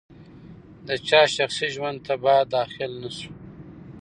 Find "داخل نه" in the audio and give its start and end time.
2.55-3.09